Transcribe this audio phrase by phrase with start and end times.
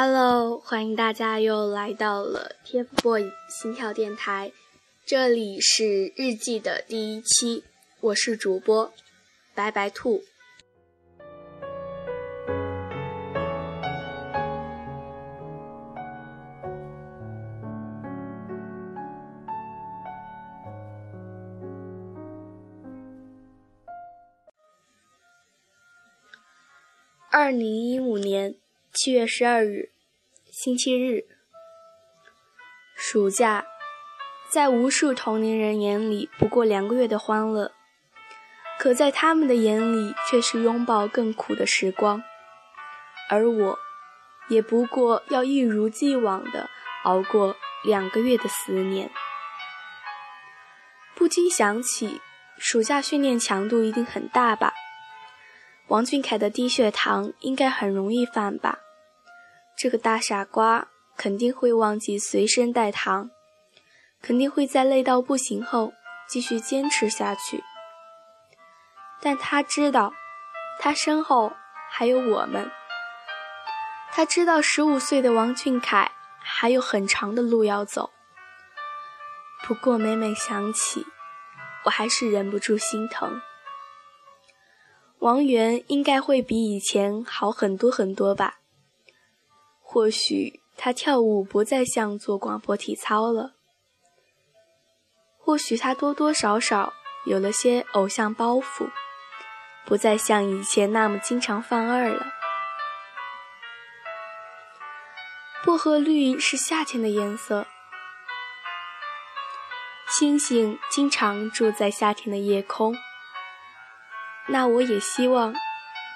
[0.00, 4.52] Hello，欢迎大家又来到了 TFBOYS 心跳电台，
[5.04, 7.64] 这里是日记的第一期，
[7.98, 8.92] 我是主播
[9.56, 10.22] 白白兔。
[27.32, 28.54] 二零一五年
[28.94, 29.90] 七月十二日，
[30.50, 31.26] 星期日。
[32.96, 33.66] 暑假，
[34.50, 37.72] 在无数同龄人眼里不过两个月的欢乐，
[38.78, 42.22] 可在他们的眼里却是拥抱更苦的时光。
[43.28, 43.78] 而我，
[44.48, 46.68] 也不过要一如既往的
[47.04, 49.10] 熬过两个月的思念。
[51.14, 52.20] 不禁想起，
[52.56, 54.72] 暑假训练强度一定很大吧？
[55.88, 58.78] 王俊凯的低血糖应该很容易犯吧？
[59.74, 63.30] 这个大傻瓜肯定会忘记随身带糖，
[64.20, 65.94] 肯定会在累到不行后
[66.28, 67.64] 继续坚持下去。
[69.22, 70.12] 但他知道，
[70.78, 71.52] 他身后
[71.90, 72.70] 还有我们。
[74.12, 78.10] 他知道，十五岁的王俊凯还有很长的路要走。
[79.62, 81.06] 不过每每想起，
[81.84, 83.40] 我还是忍不住心疼。
[85.20, 88.60] 王源应该会比以前好很多很多吧？
[89.80, 93.54] 或许他跳舞不再像做广播体操了，
[95.38, 96.92] 或许他多多少少
[97.24, 98.90] 有了些偶像包袱，
[99.84, 102.26] 不再像以前那么经常犯二了。
[105.64, 107.66] 薄荷绿是夏天的颜色，
[110.18, 112.94] 星星经常住在夏天的夜空。
[114.50, 115.54] 那我也希望，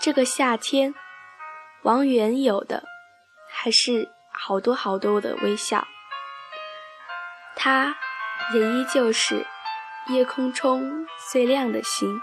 [0.00, 0.94] 这个夏天，
[1.82, 2.84] 王源有的
[3.50, 5.88] 还是好多好多的微笑。
[7.56, 7.96] 他
[8.54, 9.46] 也依旧是
[10.08, 12.20] 夜空中最亮的星。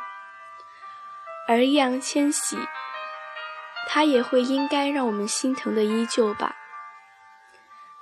[1.48, 2.58] 而易烊千玺，
[3.88, 6.56] 他也会应该让我们心疼的依旧吧。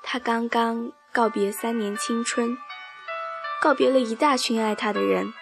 [0.01, 2.57] 他刚刚告别三年青春，
[3.61, 5.33] 告别了一大群爱他的人。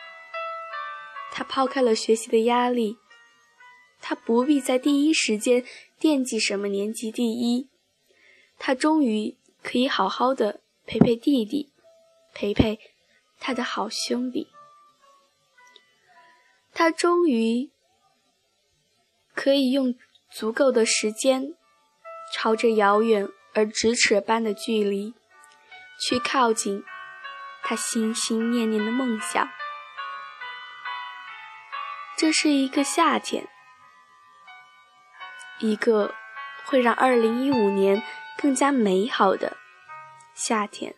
[1.31, 2.97] 他抛开了学习的压力，
[4.01, 5.65] 他不必在第一时间
[5.97, 7.69] 惦记什么年级第一，
[8.59, 11.71] 他终于可以好好的陪陪弟弟，
[12.33, 12.79] 陪陪
[13.39, 14.49] 他的好兄弟，
[16.73, 17.71] 他终于
[19.33, 19.95] 可以用
[20.29, 21.55] 足够的时间，
[22.33, 25.13] 朝着遥远而咫尺般的距离，
[26.05, 26.83] 去靠近
[27.63, 29.49] 他心心念念的梦想。
[32.21, 33.47] 这是一个夏天，
[35.57, 36.13] 一个
[36.65, 38.03] 会让2015年
[38.37, 39.57] 更加美好的
[40.35, 40.93] 夏天。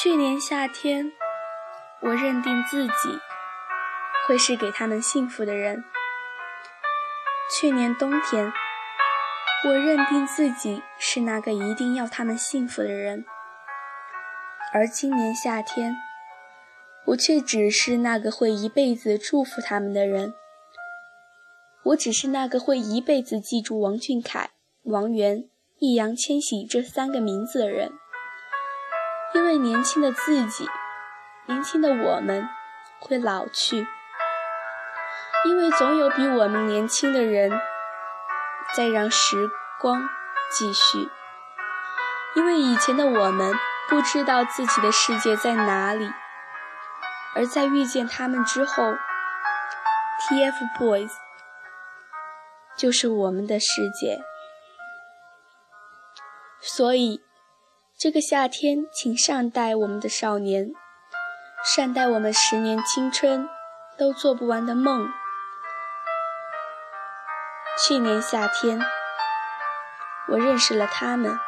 [0.00, 1.10] 去年夏天，
[2.02, 2.92] 我认定自己
[4.28, 5.82] 会是给他们幸福的人。
[7.50, 8.52] 去年冬天，
[9.66, 13.24] 我认定自己是那个一定要他们幸福的人。
[14.72, 15.96] 而今年夏天，
[17.06, 20.32] 我却只是那个会一辈子祝福他们的人。
[21.82, 24.50] 我只是那个会一辈子记住王俊凯、
[24.84, 25.48] 王源、
[25.80, 27.90] 易烊千玺这三个名字的人。
[29.34, 30.68] 因为年轻的自己，
[31.46, 32.48] 年轻的我们
[32.98, 33.84] 会老去；
[35.44, 37.52] 因为总有比我们年轻的人
[38.74, 40.08] 在让时光
[40.50, 41.10] 继续；
[42.34, 43.54] 因为以前的我们
[43.88, 46.10] 不知道自己的世界在哪里，
[47.36, 48.94] 而在遇见他们之后
[50.22, 51.12] ，TFBOYS
[52.76, 54.22] 就是我们的世界。
[56.60, 57.27] 所以。
[57.98, 60.70] 这个夏天，请善待我们的少年，
[61.64, 63.48] 善待我们十年青春
[63.96, 65.08] 都做不完的梦。
[67.84, 68.80] 去年夏天，
[70.28, 71.40] 我认识了他们；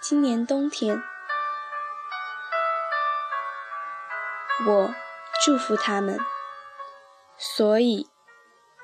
[0.00, 1.00] 今年冬天，
[4.66, 4.94] 我
[5.44, 6.18] 祝福他们。
[7.36, 8.08] 所以，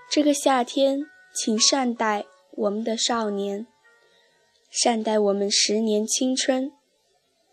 [0.08, 1.00] 这个夏天，
[1.34, 3.66] 请善待我们的少年，
[4.74, 6.72] 善待我们十年青春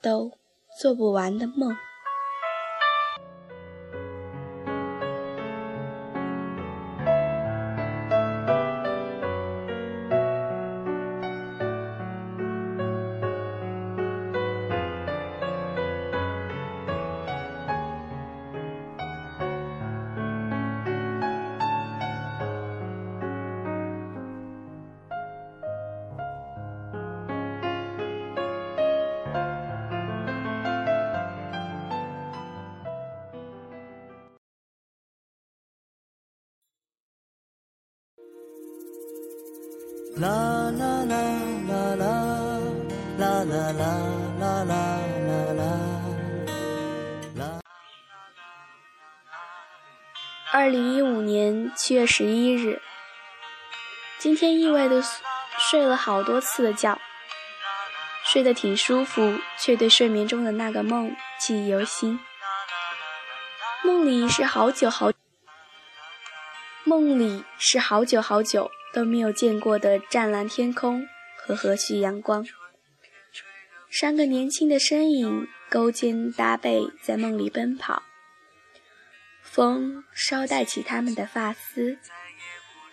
[0.01, 0.31] 都
[0.79, 1.75] 做不完的梦。
[40.17, 40.27] 啦
[40.77, 41.15] 啦啦
[41.67, 42.05] 啦啦
[43.17, 43.93] 啦啦啦
[44.39, 44.73] 啦啦
[45.25, 45.53] 啦
[47.37, 47.59] 啦。
[50.51, 52.81] 二零一五年七月十一日，
[54.19, 55.01] 今天意外的
[55.57, 56.99] 睡了好多次的觉，
[58.25, 62.19] 睡得挺舒服，却对睡眠中的那个梦记忆犹新。
[63.83, 65.09] 梦里是好久好，
[66.83, 68.69] 梦里是好久好久。
[68.93, 71.07] 都没有见过的湛蓝天空
[71.37, 72.45] 和和煦阳光，
[73.89, 78.03] 三个年轻的身影勾肩搭背在梦里奔跑，
[79.41, 81.97] 风捎带起他们的发丝，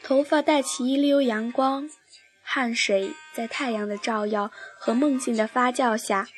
[0.02, 1.90] 头发带起一溜阳光，
[2.42, 6.28] 汗水在太阳的照耀和梦境的发酵下，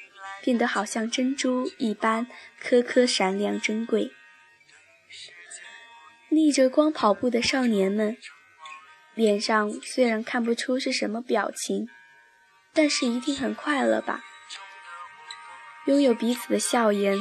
[0.42, 2.26] 变得好像珍珠一般
[2.58, 4.10] 颗颗闪亮珍贵。
[6.30, 8.16] 逆着光跑步的少年们。
[9.14, 11.88] 脸上虽然看不出是什么表情，
[12.72, 14.22] 但是一定很快乐吧。
[15.86, 17.16] 拥有彼此的笑颜，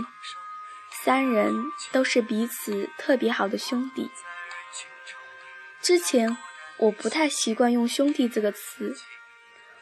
[1.03, 1.53] 三人
[1.91, 4.09] 都是彼此特别好的兄弟。
[5.81, 6.37] 之前
[6.77, 8.95] 我不太习惯用“兄弟”这个词，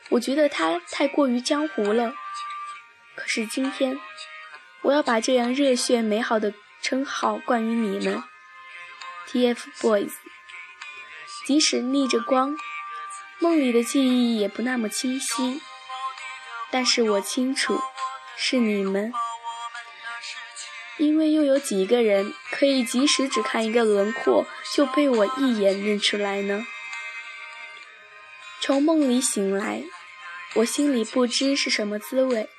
[0.10, 2.14] 我觉得它太过于江湖了。
[3.16, 4.00] 可是今天，
[4.84, 8.24] 我要把这样热血美好的称号冠于你们
[9.28, 10.12] ，TFBOYS。
[11.48, 12.58] 即使逆着光，
[13.40, 15.62] 梦里的记忆也不那么清晰，
[16.70, 17.80] 但是我清楚
[18.36, 19.14] 是你们，
[20.98, 24.46] 因为又有几个人可以即使只看一个轮廓
[24.76, 26.68] 就被我一眼认出来呢？
[28.60, 29.86] 从梦里醒来，
[30.56, 32.50] 我心里不知是什么滋味，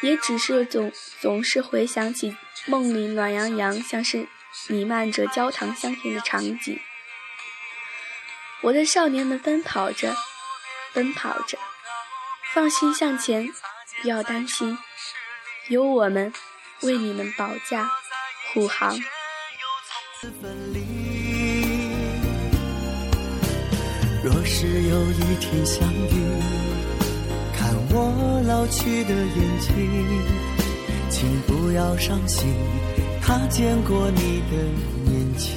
[0.00, 0.90] 也只是总
[1.20, 2.34] 总是回想起
[2.64, 4.26] 梦里暖洋洋，像是
[4.68, 6.80] 弥漫着焦糖香甜的场景。
[8.62, 10.14] 我的少年们奔跑着，
[10.92, 11.56] 奔跑着，
[12.52, 13.48] 放心向前，
[14.02, 14.76] 不要担心，
[15.68, 16.30] 有我们
[16.82, 17.90] 为你们保驾
[18.52, 18.94] 护航。
[24.22, 26.42] 若是有一天相遇，
[27.56, 29.70] 看我老去的眼睛，
[31.08, 32.54] 请不要伤心，
[33.22, 34.56] 他见过你的
[35.10, 35.56] 年轻。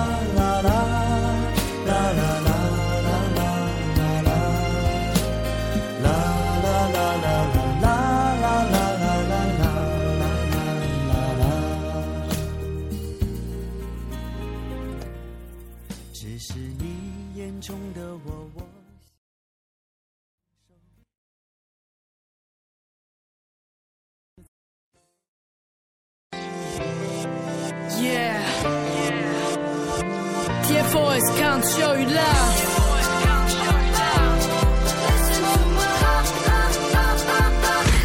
[31.11, 32.55] boys can't show you love.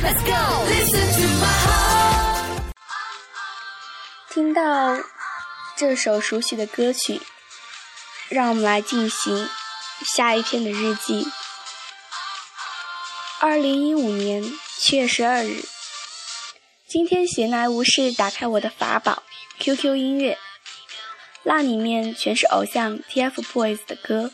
[0.02, 0.42] Let's go.
[0.66, 2.62] Listen to my heart.
[4.30, 4.98] 听到
[5.76, 7.20] 这首熟悉的歌曲，
[8.28, 9.48] 让我们来进行
[10.04, 11.28] 下一篇的日记。
[13.38, 14.42] 二零一五年
[14.78, 15.62] 七月十二日，
[16.88, 19.22] 今天闲来无事，打开我的法宝
[19.60, 20.36] QQ 音乐。
[21.48, 24.32] 那里面全是偶像 TFBOYS 的歌，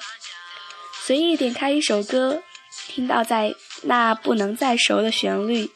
[1.05, 2.43] 随意点开一首歌，
[2.89, 5.71] 听到在那不能再熟的旋律，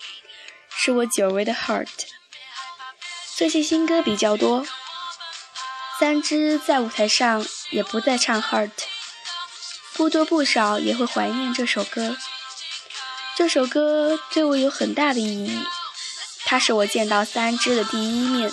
[0.75, 1.90] 是我久违的 Heart。
[3.35, 4.66] 最近新歌比较多，
[6.00, 8.71] 三只在舞台上也不再唱 Heart，
[9.93, 12.16] 不多不少也会怀念这首歌。
[13.37, 15.59] 这首歌对我有很大的意义，
[16.47, 18.50] 它是我见到三只的第一面。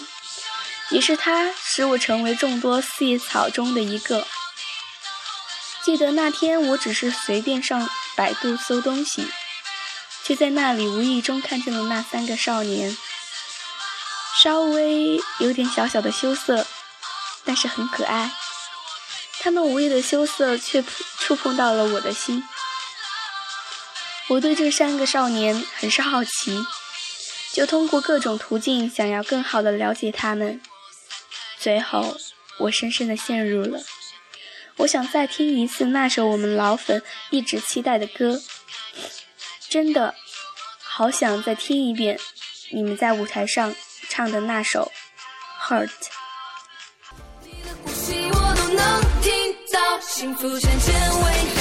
[0.89, 4.27] 也是它使我成为众多四叶草中的一个。
[5.83, 9.27] 记得那天，我只是随便上百度搜东西，
[10.23, 12.95] 却在那里无意中看见了那三个少年，
[14.39, 16.67] 稍微有点小小的羞涩，
[17.43, 18.31] 但是很可爱。
[19.39, 20.83] 他们无意的羞涩却
[21.17, 22.43] 触碰到了我的心。
[24.27, 26.63] 我对这三个少年很是好奇，
[27.51, 30.61] 就通过各种途径想要更好的了解他们。
[31.63, 32.17] 最后，
[32.59, 33.79] 我深深的陷入了。
[34.75, 38.41] 我想再听一次那首我们老粉一直期待的歌，
[39.69, 40.13] 真的，
[40.81, 42.19] 好想再听一遍
[42.73, 43.73] 你们在舞台上
[44.09, 44.91] 唱的那首
[45.69, 45.87] 《Hurt》。
[50.25, 51.52] 日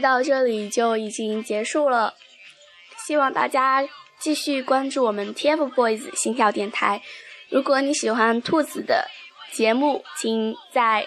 [0.00, 2.14] 到这里就已经结束了，
[3.06, 3.86] 希望大家
[4.18, 7.02] 继续关注我们 TFBOYS 心跳电台。
[7.48, 9.08] 如果你喜欢兔子的
[9.52, 11.06] 节目，请在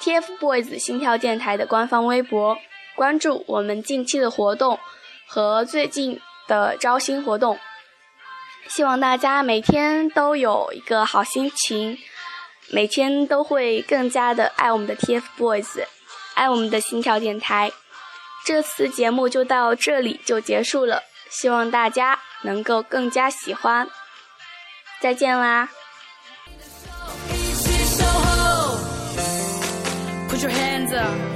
[0.00, 2.58] TFBOYS 心跳电台的官方微博
[2.96, 4.78] 关注我们近期的活动
[5.26, 7.58] 和最近的招新活动。
[8.68, 11.98] 希望大家每天都有一个好心情，
[12.70, 15.84] 每天都会更加的爱我们的 TFBOYS。
[16.34, 17.72] 爱我们的心跳电台。
[18.44, 23.88] 这次节目就到这里就结束了，希望大家能够更加喜欢。
[25.00, 25.68] 再见啦
[30.28, 31.33] ！Put your hands up.